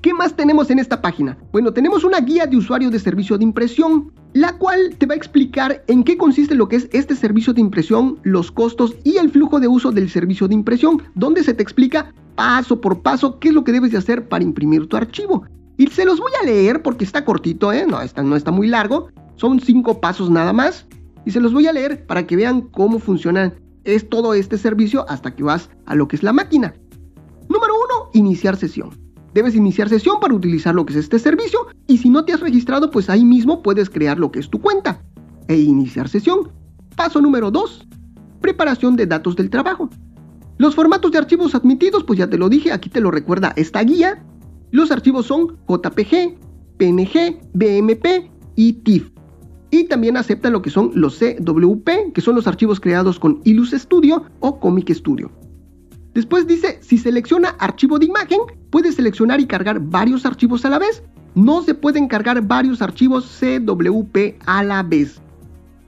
¿qué 0.00 0.14
más 0.14 0.34
tenemos 0.34 0.70
en 0.70 0.78
esta 0.78 1.02
página? 1.02 1.38
Bueno, 1.52 1.72
tenemos 1.72 2.04
una 2.04 2.20
guía 2.20 2.46
de 2.46 2.56
usuario 2.56 2.90
de 2.90 2.98
servicio 2.98 3.36
de 3.36 3.44
impresión, 3.44 4.12
la 4.32 4.56
cual 4.56 4.96
te 4.96 5.06
va 5.06 5.14
a 5.14 5.16
explicar 5.16 5.84
en 5.86 6.04
qué 6.04 6.16
consiste 6.16 6.54
lo 6.54 6.68
que 6.68 6.76
es 6.76 6.88
este 6.92 7.14
servicio 7.14 7.52
de 7.52 7.60
impresión, 7.60 8.18
los 8.22 8.50
costos 8.50 8.94
y 9.04 9.16
el 9.16 9.30
flujo 9.30 9.60
de 9.60 9.68
uso 9.68 9.92
del 9.92 10.08
servicio 10.08 10.48
de 10.48 10.54
impresión, 10.54 11.02
donde 11.14 11.44
se 11.44 11.54
te 11.54 11.62
explica 11.62 12.14
paso 12.34 12.80
por 12.80 13.02
paso 13.02 13.38
qué 13.38 13.48
es 13.48 13.54
lo 13.54 13.64
que 13.64 13.72
debes 13.72 13.92
de 13.92 13.98
hacer 13.98 14.28
para 14.28 14.44
imprimir 14.44 14.86
tu 14.86 14.96
archivo. 14.96 15.44
Y 15.80 15.86
se 15.86 16.04
los 16.04 16.20
voy 16.20 16.30
a 16.38 16.44
leer 16.44 16.82
porque 16.82 17.04
está 17.04 17.24
cortito, 17.24 17.72
¿eh? 17.72 17.86
No 17.88 18.02
está, 18.02 18.22
no 18.22 18.36
está 18.36 18.50
muy 18.50 18.68
largo. 18.68 19.08
Son 19.36 19.58
cinco 19.60 19.98
pasos 19.98 20.28
nada 20.28 20.52
más. 20.52 20.86
Y 21.24 21.30
se 21.30 21.40
los 21.40 21.54
voy 21.54 21.68
a 21.68 21.72
leer 21.72 22.04
para 22.04 22.26
que 22.26 22.36
vean 22.36 22.60
cómo 22.60 22.98
funciona 22.98 23.54
es 23.84 24.06
todo 24.06 24.34
este 24.34 24.58
servicio 24.58 25.06
hasta 25.08 25.34
que 25.34 25.42
vas 25.42 25.70
a 25.86 25.94
lo 25.94 26.06
que 26.06 26.16
es 26.16 26.22
la 26.22 26.34
máquina. 26.34 26.74
Número 27.48 27.72
uno, 27.72 28.10
iniciar 28.12 28.58
sesión. 28.58 28.90
Debes 29.32 29.54
iniciar 29.54 29.88
sesión 29.88 30.20
para 30.20 30.34
utilizar 30.34 30.74
lo 30.74 30.84
que 30.84 30.92
es 30.92 30.98
este 30.98 31.18
servicio 31.18 31.68
y 31.86 31.96
si 31.96 32.10
no 32.10 32.26
te 32.26 32.34
has 32.34 32.40
registrado, 32.40 32.90
pues 32.90 33.08
ahí 33.08 33.24
mismo 33.24 33.62
puedes 33.62 33.88
crear 33.88 34.18
lo 34.18 34.30
que 34.30 34.40
es 34.40 34.50
tu 34.50 34.60
cuenta 34.60 35.00
e 35.48 35.56
iniciar 35.56 36.10
sesión. 36.10 36.52
Paso 36.94 37.22
número 37.22 37.50
2. 37.50 37.88
Preparación 38.42 38.96
de 38.96 39.06
datos 39.06 39.34
del 39.34 39.48
trabajo. 39.48 39.88
Los 40.58 40.74
formatos 40.74 41.10
de 41.10 41.16
archivos 41.16 41.54
admitidos, 41.54 42.04
pues 42.04 42.18
ya 42.18 42.28
te 42.28 42.36
lo 42.36 42.50
dije, 42.50 42.70
aquí 42.70 42.90
te 42.90 43.00
lo 43.00 43.10
recuerda 43.10 43.54
esta 43.56 43.82
guía. 43.82 44.22
Los 44.70 44.90
archivos 44.90 45.26
son 45.26 45.58
JPG, 45.68 46.36
PNG, 46.76 47.40
BMP 47.52 48.30
y 48.56 48.72
TIFF. 48.74 49.10
Y 49.70 49.84
también 49.84 50.16
acepta 50.16 50.50
lo 50.50 50.62
que 50.62 50.70
son 50.70 50.90
los 50.94 51.18
CWP, 51.18 52.12
que 52.12 52.20
son 52.20 52.34
los 52.34 52.46
archivos 52.46 52.80
creados 52.80 53.18
con 53.20 53.40
Ilus 53.44 53.70
Studio 53.70 54.24
o 54.40 54.58
Comic 54.58 54.92
Studio. 54.92 55.30
Después 56.14 56.46
dice, 56.46 56.78
si 56.80 56.98
selecciona 56.98 57.50
archivo 57.58 57.98
de 57.98 58.06
imagen, 58.06 58.40
puede 58.70 58.90
seleccionar 58.90 59.40
y 59.40 59.46
cargar 59.46 59.78
varios 59.80 60.26
archivos 60.26 60.64
a 60.64 60.70
la 60.70 60.78
vez. 60.80 61.02
No 61.36 61.62
se 61.62 61.74
pueden 61.74 62.08
cargar 62.08 62.42
varios 62.42 62.82
archivos 62.82 63.38
CWP 63.38 64.42
a 64.46 64.64
la 64.64 64.82
vez. 64.82 65.20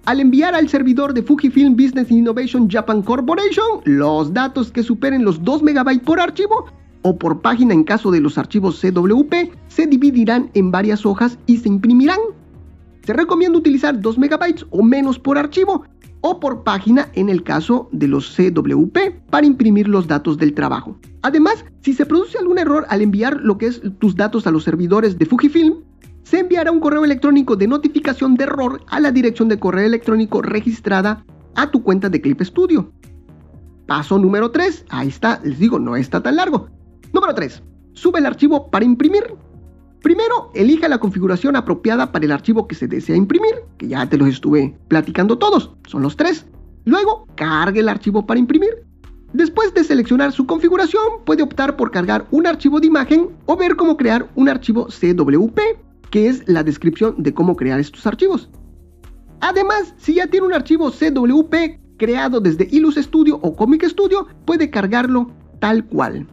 Al 0.05 0.21
enviar 0.21 0.55
al 0.55 0.69
servidor 0.69 1.15
de 1.15 1.23
Fujifilm 1.23 1.75
Business 1.77 2.11
Innovation 2.11 2.69
Japan 2.69 3.03
Corporation 3.03 3.81
los 3.85 4.33
datos 4.33 4.71
que 4.71 4.83
superen 4.83 5.25
los 5.25 5.43
2 5.43 5.63
MB 5.63 6.01
por 6.05 6.21
archivo, 6.21 6.67
o 7.03 7.19
por 7.19 7.41
página 7.41 7.75
en 7.75 7.85
caso 7.85 8.11
de 8.11 8.21
los 8.21 8.39
archivos 8.39 8.81
CWP, 8.81 9.53
se 9.69 9.87
dividirán 9.87 10.51
en 10.55 10.71
varias 10.71 11.05
hojas 11.05 11.39
y 11.47 11.59
se 11.59 11.69
imprimirán. 11.69 12.19
Se 13.05 13.13
recomienda 13.13 13.59
utilizar 13.59 14.01
2 14.01 14.19
MB 14.19 14.65
o 14.71 14.83
menos 14.83 15.19
por 15.19 15.37
archivo 15.37 15.85
o 16.21 16.39
por 16.39 16.63
página 16.63 17.09
en 17.15 17.29
el 17.29 17.43
caso 17.43 17.89
de 17.93 18.09
los 18.09 18.35
CWP 18.37 19.29
para 19.29 19.47
imprimir 19.47 19.89
los 19.89 20.07
datos 20.07 20.39
del 20.39 20.55
trabajo. 20.55 20.97
Además, 21.23 21.65
si 21.81 21.93
se 21.93 22.07
produce 22.07 22.39
algún 22.39 22.59
error 22.59 22.87
al 22.89 23.03
enviar 23.03 23.41
lo 23.41 23.59
que 23.59 23.67
es 23.67 23.83
tus 23.99 24.15
datos 24.15 24.47
a 24.47 24.53
los 24.53 24.65
servidores 24.65 25.19
de 25.19 25.27
Fujifilm, 25.27 25.83
se 26.23 26.39
enviará 26.39 26.71
un 26.71 26.81
correo 26.81 27.05
electrónico 27.05 27.57
de 27.57 27.67
notificación 27.67 28.37
de 28.37 28.45
error 28.45 28.81
a 28.87 29.01
la 29.01 29.11
dirección 29.11 29.49
de 29.49 29.59
correo 29.59 29.87
electrónico 29.87 30.41
registrada 30.41 31.25
a 31.57 31.71
tu 31.71 31.83
cuenta 31.83 32.09
de 32.09 32.21
Clip 32.21 32.41
Studio. 32.41 32.93
Paso 33.87 34.19
número 34.19 34.53
3, 34.53 34.87
ahí 34.91 35.09
está, 35.09 35.41
les 35.43 35.59
digo, 35.59 35.81
no 35.81 35.97
está 35.97 36.23
tan 36.23 36.37
largo. 36.37 36.69
Número 37.13 37.35
3, 37.35 37.63
sube 37.93 38.19
el 38.19 38.27
archivo 38.27 38.71
para 38.71 38.85
imprimir. 38.85 39.25
Primero, 40.03 40.51
elija 40.55 40.89
la 40.89 40.99
configuración 40.99 41.55
apropiada 41.57 42.11
para 42.11 42.25
el 42.25 42.33
archivo 42.33 42.67
que 42.67 42.75
se 42.75 42.89
desea 42.89 43.15
imprimir, 43.15 43.55
que 43.79 43.89
ya 43.89 44.09
te 44.09 44.17
los 44.17 44.29
estuve 44.29 44.77
platicando 44.89 45.39
todos, 45.39 45.73
son 45.87 46.03
los 46.03 46.17
tres. 46.17 46.47
Luego, 46.85 47.27
cargue 47.37 47.81
el 47.81 47.89
archivo 47.89 48.27
para 48.27 48.41
imprimir. 48.41 48.85
Después 49.33 49.73
de 49.73 49.85
seleccionar 49.85 50.33
su 50.33 50.47
configuración, 50.47 51.03
puede 51.25 51.43
optar 51.43 51.77
por 51.77 51.91
cargar 51.91 52.27
un 52.33 52.47
archivo 52.47 52.81
de 52.81 52.89
imagen 52.89 53.31
o 53.47 53.57
ver 53.57 53.77
cómo 53.77 53.97
crear 53.97 54.29
un 54.35 54.49
archivo 54.49 54.87
CWP, 54.87 55.59
que 56.11 56.29
es 56.29 56.47
la 56.49 56.63
descripción 56.63 57.15
de 57.19 57.33
cómo 57.33 57.57
crear 57.57 57.79
estos 57.79 58.07
archivos. 58.07 58.51
Además, 59.41 59.95
si 59.99 60.15
ya 60.15 60.27
tiene 60.27 60.47
un 60.47 60.55
archivo 60.55 60.91
CWP 60.91 61.97
creado 61.97 62.41
desde 62.41 62.69
Ilus 62.71 62.97
Studio 62.97 63.39
o 63.43 63.55
Comic 63.55 63.85
Studio, 63.85 64.27
puede 64.45 64.71
cargarlo 64.71 65.31
tal 65.61 65.85
cual. 65.87 66.27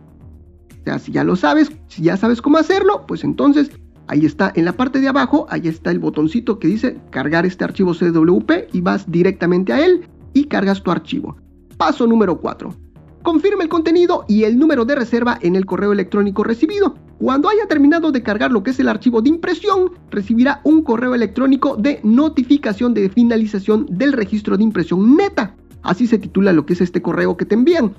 Si 0.98 1.12
ya 1.12 1.24
lo 1.24 1.36
sabes, 1.36 1.72
si 1.88 2.02
ya 2.02 2.18
sabes 2.18 2.42
cómo 2.42 2.58
hacerlo, 2.58 3.06
pues 3.08 3.24
entonces 3.24 3.70
ahí 4.08 4.26
está 4.26 4.52
en 4.56 4.66
la 4.66 4.74
parte 4.74 5.00
de 5.00 5.08
abajo, 5.08 5.46
ahí 5.50 5.68
está 5.68 5.92
el 5.92 6.00
botoncito 6.00 6.58
que 6.58 6.68
dice 6.68 6.98
cargar 7.12 7.46
este 7.46 7.64
archivo 7.64 7.94
CWP 7.94 8.74
y 8.74 8.82
vas 8.82 9.10
directamente 9.12 9.74
a 9.74 9.86
él 9.86 10.08
y 10.34 10.46
cargas 10.46 10.82
tu 10.82 10.90
archivo. 10.90 11.36
Paso 11.78 12.08
número 12.08 12.40
4. 12.40 12.74
Confirma 13.22 13.64
el 13.64 13.70
contenido 13.70 14.26
y 14.28 14.46
el 14.46 14.58
número 14.58 14.86
de 14.86 14.96
reserva 14.96 15.38
en 15.42 15.56
el 15.56 15.66
correo 15.66 15.92
electrónico 15.92 16.44
recibido. 16.44 16.96
Cuando 17.20 17.50
haya 17.50 17.68
terminado 17.68 18.12
de 18.12 18.24
cargar 18.24 18.52
lo 18.52 18.64
que 18.64 18.72
es 18.72 18.80
el 18.80 18.88
archivo 18.88 19.22
de 19.22 19.30
impresión, 19.30 19.92
recibirá 20.10 20.62
un 20.64 20.82
correo 20.84 21.14
electrónico 21.14 21.76
de 21.76 22.00
notificación 22.04 22.94
de 22.94 23.10
finalización 23.10 23.86
del 23.90 24.14
registro 24.14 24.56
de 24.56 24.64
impresión 24.64 25.18
neta. 25.18 25.56
Así 25.82 26.08
se 26.08 26.18
titula 26.18 26.54
lo 26.54 26.66
que 26.66 26.74
es 26.74 26.82
este 26.82 27.02
correo 27.02 27.36
que 27.36 27.46
te 27.46 27.56
envían. 27.56 27.94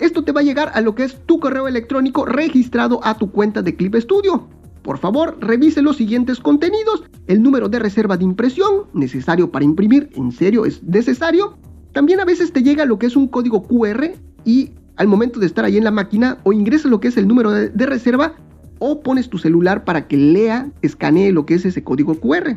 Esto 0.00 0.24
te 0.24 0.32
va 0.32 0.40
a 0.40 0.44
llegar 0.44 0.70
a 0.74 0.80
lo 0.80 0.94
que 0.94 1.04
es 1.04 1.18
tu 1.26 1.38
correo 1.38 1.68
electrónico 1.68 2.24
registrado 2.24 3.00
a 3.04 3.16
tu 3.16 3.30
cuenta 3.30 3.62
de 3.62 3.76
Clip 3.76 3.94
Studio. 3.96 4.48
Por 4.82 4.98
favor, 4.98 5.36
revise 5.40 5.80
los 5.82 5.96
siguientes 5.96 6.40
contenidos. 6.40 7.04
El 7.26 7.42
número 7.42 7.68
de 7.68 7.78
reserva 7.78 8.16
de 8.16 8.24
impresión, 8.24 8.86
necesario 8.94 9.50
para 9.50 9.64
imprimir, 9.64 10.10
en 10.14 10.32
serio 10.32 10.64
es 10.64 10.82
necesario. 10.82 11.56
También 11.92 12.20
a 12.20 12.24
veces 12.24 12.52
te 12.52 12.62
llega 12.62 12.84
lo 12.84 12.98
que 12.98 13.06
es 13.06 13.16
un 13.16 13.28
código 13.28 13.62
QR 13.62 14.12
y 14.44 14.70
al 14.96 15.08
momento 15.08 15.38
de 15.38 15.46
estar 15.46 15.64
ahí 15.64 15.76
en 15.76 15.84
la 15.84 15.90
máquina 15.90 16.38
o 16.42 16.52
ingresa 16.52 16.88
lo 16.88 17.00
que 17.00 17.08
es 17.08 17.16
el 17.16 17.28
número 17.28 17.50
de, 17.50 17.86
reserva 17.86 18.34
o 18.78 19.00
pones 19.02 19.28
tu 19.28 19.38
celular 19.38 19.84
para 19.84 20.08
que 20.08 20.16
lea, 20.16 20.70
escanee 20.82 21.32
lo 21.32 21.46
que 21.46 21.54
es 21.54 21.64
ese 21.64 21.84
código 21.84 22.14
QR. 22.18 22.56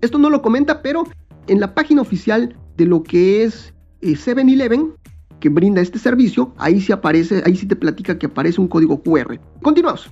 Esto 0.00 0.18
no 0.18 0.30
lo 0.30 0.42
comenta, 0.42 0.82
pero 0.82 1.04
en 1.48 1.60
la 1.60 1.74
página 1.74 2.02
oficial 2.02 2.54
de 2.76 2.86
lo 2.86 3.02
que 3.02 3.42
es 3.42 3.74
7-Eleven, 4.02 4.80
eh, 4.80 5.03
que 5.44 5.50
brinda 5.50 5.82
este 5.82 5.98
servicio, 5.98 6.54
ahí 6.56 6.80
sí 6.80 6.90
aparece, 6.90 7.42
ahí 7.44 7.54
sí 7.54 7.66
te 7.66 7.76
platica 7.76 8.18
que 8.18 8.24
aparece 8.24 8.62
un 8.62 8.66
código 8.66 9.02
QR. 9.02 9.38
Continuamos. 9.60 10.10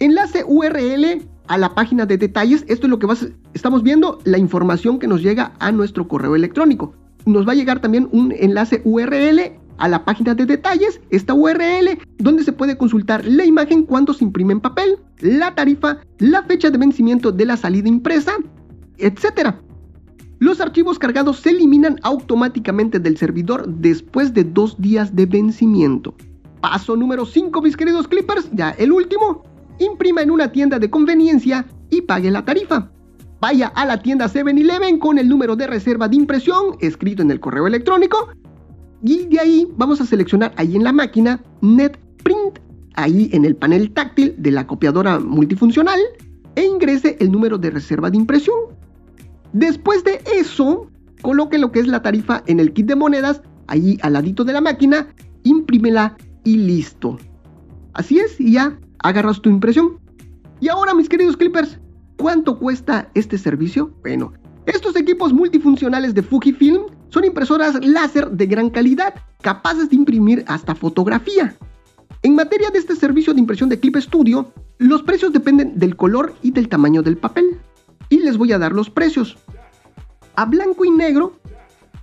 Enlace 0.00 0.42
URL 0.48 1.22
a 1.46 1.58
la 1.58 1.76
página 1.76 2.06
de 2.06 2.18
detalles. 2.18 2.64
Esto 2.66 2.88
es 2.88 2.90
lo 2.90 2.98
que 2.98 3.06
vas, 3.06 3.28
estamos 3.54 3.84
viendo, 3.84 4.18
la 4.24 4.36
información 4.36 4.98
que 4.98 5.06
nos 5.06 5.22
llega 5.22 5.52
a 5.60 5.70
nuestro 5.70 6.08
correo 6.08 6.34
electrónico. 6.34 6.92
Nos 7.24 7.46
va 7.46 7.52
a 7.52 7.54
llegar 7.54 7.78
también 7.80 8.08
un 8.10 8.34
enlace 8.36 8.82
URL 8.84 9.60
a 9.78 9.86
la 9.86 10.04
página 10.04 10.34
de 10.34 10.44
detalles, 10.44 11.00
esta 11.10 11.34
URL, 11.34 11.96
donde 12.16 12.42
se 12.42 12.50
puede 12.50 12.76
consultar 12.76 13.24
la 13.26 13.44
imagen 13.44 13.84
cuando 13.84 14.12
se 14.12 14.24
imprime 14.24 14.54
en 14.54 14.60
papel, 14.60 14.98
la 15.20 15.54
tarifa, 15.54 15.98
la 16.18 16.42
fecha 16.42 16.70
de 16.70 16.78
vencimiento 16.78 17.30
de 17.30 17.46
la 17.46 17.56
salida 17.56 17.88
impresa, 17.88 18.32
etc. 18.96 19.54
Los 20.40 20.60
archivos 20.60 20.98
cargados 20.98 21.40
se 21.40 21.50
eliminan 21.50 21.98
automáticamente 22.02 23.00
del 23.00 23.16
servidor 23.16 23.66
después 23.68 24.32
de 24.34 24.44
dos 24.44 24.80
días 24.80 25.14
de 25.14 25.26
vencimiento. 25.26 26.14
Paso 26.60 26.96
número 26.96 27.26
5, 27.26 27.60
mis 27.60 27.76
queridos 27.76 28.06
clippers, 28.06 28.48
ya 28.52 28.70
el 28.70 28.92
último. 28.92 29.42
Imprima 29.80 30.22
en 30.22 30.30
una 30.30 30.50
tienda 30.52 30.78
de 30.78 30.90
conveniencia 30.90 31.66
y 31.90 32.02
pague 32.02 32.30
la 32.30 32.44
tarifa. 32.44 32.90
Vaya 33.40 33.68
a 33.68 33.84
la 33.84 34.00
tienda 34.00 34.28
7-Eleven 34.28 34.98
con 34.98 35.18
el 35.18 35.28
número 35.28 35.56
de 35.56 35.66
reserva 35.66 36.08
de 36.08 36.16
impresión 36.16 36.76
escrito 36.80 37.22
en 37.22 37.30
el 37.30 37.40
correo 37.40 37.66
electrónico 37.66 38.30
y 39.02 39.26
de 39.26 39.40
ahí 39.40 39.68
vamos 39.76 40.00
a 40.00 40.06
seleccionar 40.06 40.52
ahí 40.56 40.74
en 40.74 40.82
la 40.82 40.92
máquina 40.92 41.40
NetPrint, 41.60 42.58
ahí 42.94 43.30
en 43.32 43.44
el 43.44 43.54
panel 43.54 43.92
táctil 43.92 44.34
de 44.38 44.50
la 44.50 44.66
copiadora 44.66 45.20
multifuncional 45.20 46.00
e 46.56 46.64
ingrese 46.64 47.16
el 47.20 47.30
número 47.30 47.58
de 47.58 47.70
reserva 47.70 48.10
de 48.10 48.16
impresión. 48.16 48.56
Después 49.52 50.04
de 50.04 50.20
eso, 50.34 50.90
coloque 51.22 51.58
lo 51.58 51.72
que 51.72 51.80
es 51.80 51.86
la 51.86 52.02
tarifa 52.02 52.42
en 52.46 52.60
el 52.60 52.72
kit 52.72 52.86
de 52.86 52.96
monedas, 52.96 53.42
ahí 53.66 53.98
al 54.02 54.14
ladito 54.14 54.44
de 54.44 54.52
la 54.52 54.60
máquina, 54.60 55.08
imprímela 55.42 56.16
y 56.44 56.56
listo. 56.56 57.18
Así 57.94 58.18
es, 58.18 58.40
y 58.40 58.52
ya 58.52 58.78
agarras 59.00 59.40
tu 59.40 59.50
impresión. 59.50 59.98
Y 60.60 60.68
ahora, 60.68 60.94
mis 60.94 61.08
queridos 61.08 61.36
clippers, 61.36 61.78
¿cuánto 62.16 62.58
cuesta 62.58 63.10
este 63.14 63.38
servicio? 63.38 63.92
Bueno, 64.02 64.32
estos 64.66 64.96
equipos 64.96 65.32
multifuncionales 65.32 66.14
de 66.14 66.22
Fujifilm 66.22 66.82
son 67.08 67.24
impresoras 67.24 67.84
láser 67.84 68.30
de 68.30 68.46
gran 68.46 68.70
calidad, 68.70 69.14
capaces 69.40 69.88
de 69.88 69.96
imprimir 69.96 70.44
hasta 70.46 70.74
fotografía. 70.74 71.56
En 72.22 72.34
materia 72.34 72.70
de 72.70 72.78
este 72.78 72.96
servicio 72.96 73.32
de 73.32 73.40
impresión 73.40 73.68
de 73.68 73.78
Clip 73.78 73.96
Studio, 73.96 74.52
los 74.78 75.02
precios 75.02 75.32
dependen 75.32 75.78
del 75.78 75.96
color 75.96 76.34
y 76.42 76.50
del 76.50 76.68
tamaño 76.68 77.02
del 77.02 77.16
papel. 77.16 77.58
Y 78.08 78.18
les 78.18 78.36
voy 78.36 78.52
a 78.52 78.58
dar 78.58 78.72
los 78.72 78.90
precios. 78.90 79.36
A 80.36 80.44
blanco 80.44 80.84
y 80.84 80.90
negro, 80.90 81.38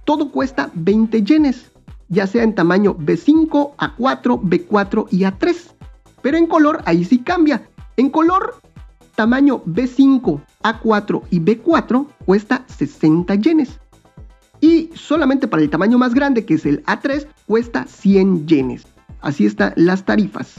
todo 0.03 0.31
cuesta 0.31 0.69
20 0.73 1.23
yenes, 1.23 1.71
ya 2.09 2.27
sea 2.27 2.43
en 2.43 2.53
tamaño 2.53 2.95
B5, 2.95 3.75
A4, 3.77 4.41
B4 4.41 5.07
y 5.11 5.19
A3. 5.21 5.55
Pero 6.21 6.37
en 6.37 6.47
color 6.47 6.81
ahí 6.85 7.05
sí 7.05 7.19
cambia. 7.19 7.67
En 7.97 8.09
color, 8.09 8.55
tamaño 9.15 9.63
B5, 9.65 10.41
A4 10.63 11.21
y 11.31 11.39
B4 11.39 12.07
cuesta 12.25 12.65
60 12.67 13.35
yenes. 13.35 13.79
Y 14.61 14.89
solamente 14.93 15.47
para 15.47 15.63
el 15.63 15.69
tamaño 15.69 15.97
más 15.97 16.13
grande, 16.13 16.45
que 16.45 16.55
es 16.55 16.65
el 16.65 16.83
A3, 16.85 17.27
cuesta 17.45 17.85
100 17.87 18.47
yenes. 18.47 18.85
Así 19.21 19.45
están 19.45 19.73
las 19.75 20.05
tarifas. 20.05 20.55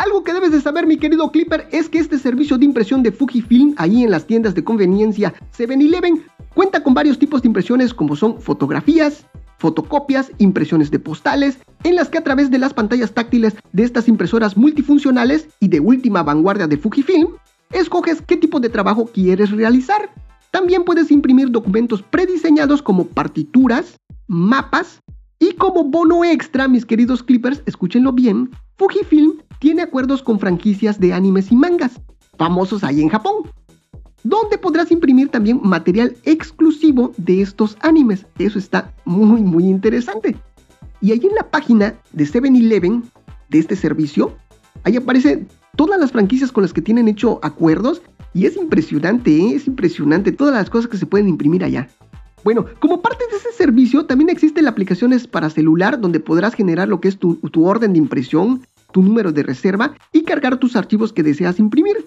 Algo 0.00 0.24
que 0.24 0.32
debes 0.32 0.50
de 0.50 0.62
saber, 0.62 0.86
mi 0.86 0.96
querido 0.96 1.30
Clipper, 1.30 1.68
es 1.72 1.90
que 1.90 1.98
este 1.98 2.18
servicio 2.18 2.56
de 2.56 2.64
impresión 2.64 3.02
de 3.02 3.12
Fujifilm, 3.12 3.74
ahí 3.76 4.02
en 4.02 4.10
las 4.10 4.26
tiendas 4.26 4.54
de 4.54 4.64
conveniencia 4.64 5.34
7-Eleven, 5.54 6.24
cuenta 6.54 6.82
con 6.82 6.94
varios 6.94 7.18
tipos 7.18 7.42
de 7.42 7.48
impresiones 7.48 7.92
como 7.92 8.16
son 8.16 8.40
fotografías, 8.40 9.26
fotocopias, 9.58 10.32
impresiones 10.38 10.90
de 10.90 11.00
postales, 11.00 11.58
en 11.84 11.96
las 11.96 12.08
que 12.08 12.16
a 12.16 12.24
través 12.24 12.50
de 12.50 12.58
las 12.58 12.72
pantallas 12.72 13.12
táctiles 13.12 13.54
de 13.74 13.82
estas 13.82 14.08
impresoras 14.08 14.56
multifuncionales 14.56 15.48
y 15.60 15.68
de 15.68 15.80
última 15.80 16.22
vanguardia 16.22 16.66
de 16.66 16.78
Fujifilm, 16.78 17.34
escoges 17.70 18.22
qué 18.22 18.38
tipo 18.38 18.58
de 18.58 18.70
trabajo 18.70 19.04
quieres 19.04 19.50
realizar. 19.50 20.08
También 20.50 20.84
puedes 20.84 21.10
imprimir 21.10 21.50
documentos 21.50 22.00
prediseñados 22.00 22.80
como 22.80 23.06
partituras, 23.06 23.98
mapas 24.28 25.02
y 25.38 25.52
como 25.52 25.84
bono 25.84 26.24
extra, 26.24 26.68
mis 26.68 26.86
queridos 26.86 27.22
clippers, 27.22 27.62
escúchenlo 27.66 28.12
bien, 28.12 28.50
Fujifilm 28.80 29.42
tiene 29.58 29.82
acuerdos 29.82 30.22
con 30.22 30.40
franquicias 30.40 30.98
de 30.98 31.12
animes 31.12 31.52
y 31.52 31.54
mangas, 31.54 32.00
famosos 32.38 32.82
ahí 32.82 33.02
en 33.02 33.10
Japón, 33.10 33.42
donde 34.24 34.56
podrás 34.56 34.90
imprimir 34.90 35.28
también 35.28 35.60
material 35.62 36.16
exclusivo 36.24 37.12
de 37.18 37.42
estos 37.42 37.76
animes. 37.82 38.24
Eso 38.38 38.58
está 38.58 38.90
muy, 39.04 39.42
muy 39.42 39.64
interesante. 39.64 40.34
Y 41.02 41.12
ahí 41.12 41.20
en 41.22 41.34
la 41.34 41.50
página 41.50 41.94
de 42.12 42.24
7-Eleven 42.24 43.02
de 43.50 43.58
este 43.58 43.76
servicio, 43.76 44.34
ahí 44.84 44.96
aparecen 44.96 45.46
todas 45.76 46.00
las 46.00 46.12
franquicias 46.12 46.50
con 46.50 46.62
las 46.62 46.72
que 46.72 46.80
tienen 46.80 47.06
hecho 47.06 47.38
acuerdos 47.42 48.00
y 48.32 48.46
es 48.46 48.56
impresionante, 48.56 49.30
¿eh? 49.30 49.56
es 49.56 49.66
impresionante 49.66 50.32
todas 50.32 50.54
las 50.54 50.70
cosas 50.70 50.90
que 50.90 50.96
se 50.96 51.04
pueden 51.04 51.28
imprimir 51.28 51.64
allá. 51.64 51.86
Bueno, 52.42 52.64
como 52.78 53.02
parte 53.02 53.24
de 53.30 53.36
ese 53.36 53.52
servicio 53.52 54.06
también 54.06 54.30
existen 54.30 54.66
aplicaciones 54.66 55.26
para 55.26 55.50
celular 55.50 56.00
donde 56.00 56.20
podrás 56.20 56.54
generar 56.54 56.88
lo 56.88 57.00
que 57.00 57.08
es 57.08 57.18
tu, 57.18 57.38
orden 57.56 57.92
de 57.92 57.98
impresión, 57.98 58.62
tu 58.92 59.02
número 59.02 59.32
de 59.32 59.42
reserva 59.42 59.94
y 60.12 60.22
cargar 60.22 60.58
tus 60.58 60.76
archivos 60.76 61.12
que 61.12 61.22
deseas 61.22 61.58
imprimir. 61.58 62.06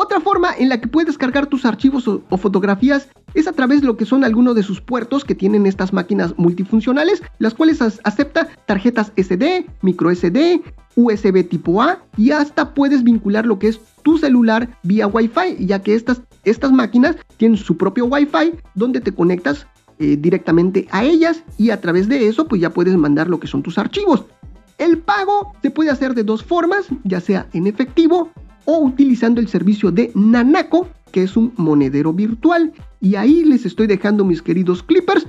Otra 0.00 0.20
forma 0.20 0.50
en 0.56 0.68
la 0.68 0.80
que 0.80 0.86
puedes 0.86 1.18
cargar 1.18 1.46
tus 1.46 1.64
archivos 1.64 2.06
o, 2.06 2.22
fotografías 2.36 3.08
es 3.34 3.48
a 3.48 3.52
través 3.52 3.80
de 3.80 3.88
lo 3.88 3.96
que 3.96 4.04
son 4.04 4.22
algunos 4.22 4.54
de 4.54 4.62
sus 4.62 4.80
puertos 4.80 5.24
que 5.24 5.34
tienen 5.34 5.66
estas 5.66 5.92
máquinas 5.92 6.34
multifuncionales, 6.36 7.22
las 7.40 7.54
cuales 7.54 7.82
acepta 7.82 8.48
tarjetas 8.66 9.12
SD, 9.16 9.66
micro 9.82 10.14
SD, 10.14 10.62
USB 10.94 11.48
tipo 11.48 11.82
A 11.82 12.00
y 12.16 12.30
hasta 12.30 12.74
puedes 12.74 13.02
vincular 13.02 13.44
lo 13.44 13.58
que 13.58 13.68
es 13.68 13.80
tu 14.02 14.18
celular 14.18 14.68
vía 14.84 15.08
Wi-Fi, 15.08 15.66
ya 15.66 15.82
que 15.82 15.94
estas, 15.94 16.22
estas 16.44 16.70
máquinas 16.70 17.16
tienen 17.36 17.56
su 17.56 17.76
propio 17.76 18.06
Wi-Fi 18.06 18.54
donde 18.74 19.00
te 19.00 19.12
conectas 19.12 19.66
eh, 19.98 20.16
directamente 20.16 20.86
a 20.92 21.02
ellas 21.02 21.42
y 21.56 21.70
a 21.70 21.80
través 21.80 22.08
de 22.08 22.28
eso 22.28 22.46
pues 22.46 22.60
ya 22.60 22.70
puedes 22.70 22.96
mandar 22.96 23.28
lo 23.28 23.40
que 23.40 23.48
son 23.48 23.64
tus 23.64 23.78
archivos. 23.78 24.26
El 24.78 24.98
pago 24.98 25.52
se 25.60 25.70
puede 25.70 25.90
hacer 25.90 26.14
de 26.14 26.22
dos 26.22 26.44
formas, 26.44 26.86
ya 27.04 27.20
sea 27.20 27.48
en 27.52 27.66
efectivo 27.66 28.30
o 28.64 28.78
utilizando 28.78 29.40
el 29.40 29.48
servicio 29.48 29.90
de 29.90 30.12
Nanako, 30.14 30.88
que 31.10 31.24
es 31.24 31.36
un 31.36 31.52
monedero 31.56 32.12
virtual. 32.12 32.72
Y 33.00 33.16
ahí 33.16 33.44
les 33.44 33.66
estoy 33.66 33.88
dejando, 33.88 34.24
mis 34.24 34.40
queridos 34.40 34.82
clippers, 34.82 35.26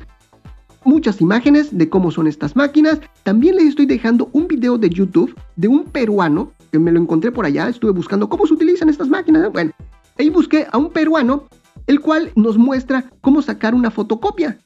muchas 0.84 1.20
imágenes 1.22 1.76
de 1.76 1.90
cómo 1.90 2.12
son 2.12 2.28
estas 2.28 2.56
máquinas. 2.56 3.00
También 3.24 3.56
les 3.56 3.66
estoy 3.66 3.88
dejando 3.88 4.30
un 4.34 4.48
video 4.48 4.78
de 4.78 4.90
YouTube 4.90 5.36
de 5.56 5.68
un 5.68 5.86
peruano, 5.86 6.52
que 6.72 6.78
me 6.78 6.92
lo 6.92 7.00
encontré 7.00 7.32
por 7.32 7.46
allá, 7.46 7.70
estuve 7.70 7.92
buscando 7.92 8.30
cómo 8.30 8.46
se 8.46 8.54
utilizan 8.54 8.90
estas 8.90 9.10
máquinas. 9.10 9.52
Bueno, 9.52 9.72
ahí 10.20 10.30
busqué 10.30 10.68
a 10.72 10.78
un 10.78 10.92
peruano, 10.92 11.46
el 11.88 12.00
cual 12.02 12.32
nos 12.36 12.58
muestra 12.58 13.10
cómo 13.22 13.42
sacar 13.42 13.74
una 13.74 13.90
fotocopia. 13.90 14.60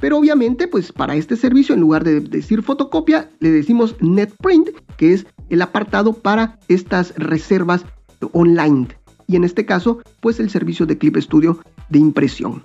Pero 0.00 0.18
obviamente, 0.18 0.68
pues 0.68 0.92
para 0.92 1.16
este 1.16 1.36
servicio, 1.36 1.74
en 1.74 1.80
lugar 1.80 2.04
de 2.04 2.20
decir 2.20 2.62
fotocopia, 2.62 3.30
le 3.40 3.50
decimos 3.50 3.96
NetPrint, 4.00 4.68
que 4.96 5.14
es 5.14 5.26
el 5.48 5.62
apartado 5.62 6.12
para 6.12 6.58
estas 6.68 7.14
reservas 7.16 7.84
online. 8.32 8.88
Y 9.26 9.36
en 9.36 9.44
este 9.44 9.64
caso, 9.64 10.00
pues 10.20 10.38
el 10.38 10.50
servicio 10.50 10.86
de 10.86 10.98
Clip 10.98 11.16
Studio 11.16 11.58
de 11.88 11.98
impresión. 11.98 12.62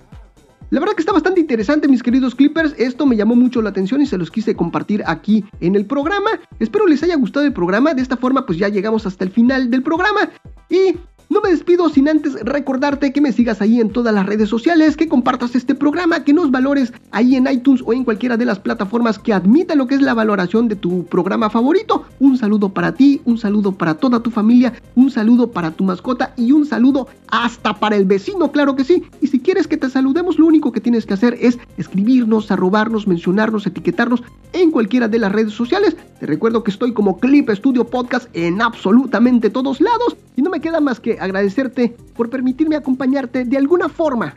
La 0.72 0.80
verdad 0.80 0.94
que 0.94 1.02
está 1.02 1.12
bastante 1.12 1.40
interesante, 1.40 1.86
mis 1.86 2.02
queridos 2.02 2.34
clippers. 2.34 2.74
Esto 2.78 3.04
me 3.04 3.14
llamó 3.14 3.36
mucho 3.36 3.60
la 3.60 3.68
atención 3.68 4.00
y 4.00 4.06
se 4.06 4.16
los 4.16 4.30
quise 4.30 4.56
compartir 4.56 5.02
aquí 5.06 5.44
en 5.60 5.76
el 5.76 5.84
programa. 5.84 6.30
Espero 6.60 6.86
les 6.86 7.02
haya 7.02 7.14
gustado 7.16 7.44
el 7.44 7.52
programa. 7.52 7.92
De 7.92 8.00
esta 8.00 8.16
forma, 8.16 8.46
pues 8.46 8.56
ya 8.56 8.70
llegamos 8.70 9.04
hasta 9.04 9.22
el 9.22 9.30
final 9.30 9.70
del 9.70 9.82
programa. 9.82 10.30
Y 10.70 10.96
no 11.32 11.40
me 11.40 11.48
despido 11.48 11.88
sin 11.88 12.10
antes 12.10 12.34
recordarte 12.42 13.10
que 13.10 13.22
me 13.22 13.32
sigas 13.32 13.62
ahí 13.62 13.80
en 13.80 13.88
todas 13.88 14.14
las 14.14 14.26
redes 14.26 14.50
sociales, 14.50 14.98
que 14.98 15.08
compartas 15.08 15.54
este 15.54 15.74
programa, 15.74 16.24
que 16.24 16.34
nos 16.34 16.50
valores 16.50 16.92
ahí 17.10 17.36
en 17.36 17.46
iTunes 17.50 17.82
o 17.86 17.94
en 17.94 18.04
cualquiera 18.04 18.36
de 18.36 18.44
las 18.44 18.58
plataformas 18.58 19.18
que 19.18 19.32
admita 19.32 19.74
lo 19.74 19.86
que 19.86 19.94
es 19.94 20.02
la 20.02 20.12
valoración 20.12 20.68
de 20.68 20.76
tu 20.76 21.06
programa 21.06 21.48
favorito. 21.48 22.04
Un 22.20 22.36
saludo 22.36 22.68
para 22.68 22.92
ti, 22.92 23.22
un 23.24 23.38
saludo 23.38 23.72
para 23.72 23.94
toda 23.94 24.20
tu 24.20 24.30
familia, 24.30 24.74
un 24.94 25.10
saludo 25.10 25.50
para 25.50 25.70
tu 25.70 25.84
mascota 25.84 26.34
y 26.36 26.52
un 26.52 26.66
saludo 26.66 27.08
hasta 27.28 27.80
para 27.80 27.96
el 27.96 28.04
vecino, 28.04 28.52
claro 28.52 28.76
que 28.76 28.84
sí. 28.84 29.02
Y 29.22 29.28
si 29.28 29.40
quieres 29.40 29.66
que 29.66 29.78
te 29.78 29.88
saludemos, 29.88 30.38
lo 30.38 30.44
único 30.44 30.70
que 30.70 30.82
tienes 30.82 31.06
que 31.06 31.14
hacer 31.14 31.38
es 31.40 31.58
escribirnos, 31.78 32.50
arrobarnos, 32.50 33.06
mencionarnos, 33.06 33.66
etiquetarnos 33.66 34.22
en 34.52 34.70
cualquiera 34.70 35.08
de 35.08 35.18
las 35.18 35.32
redes 35.32 35.54
sociales. 35.54 35.96
Te 36.20 36.26
recuerdo 36.26 36.62
que 36.62 36.70
estoy 36.70 36.92
como 36.92 37.18
Clip 37.18 37.48
Studio 37.50 37.86
Podcast 37.86 38.28
en 38.34 38.60
absolutamente 38.60 39.48
todos 39.48 39.80
lados 39.80 40.16
y 40.36 40.42
no 40.42 40.50
me 40.50 40.60
queda 40.60 40.80
más 40.80 41.00
que 41.00 41.18
agradecerte 41.22 41.96
por 42.16 42.28
permitirme 42.28 42.74
acompañarte 42.76 43.44
de 43.44 43.56
alguna 43.56 43.88
forma 43.88 44.34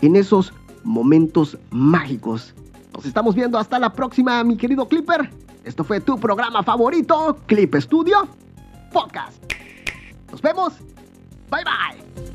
en 0.00 0.16
esos 0.16 0.52
momentos 0.82 1.58
mágicos. 1.70 2.54
Nos 2.94 3.04
estamos 3.04 3.34
viendo 3.34 3.58
hasta 3.58 3.78
la 3.78 3.92
próxima, 3.92 4.42
mi 4.42 4.56
querido 4.56 4.88
Clipper. 4.88 5.30
Esto 5.64 5.84
fue 5.84 6.00
tu 6.00 6.18
programa 6.18 6.62
favorito, 6.62 7.36
Clip 7.46 7.74
Studio 7.76 8.28
Podcast. 8.92 9.36
Nos 10.30 10.40
vemos. 10.40 10.72
Bye 11.50 11.64
bye. 11.64 12.31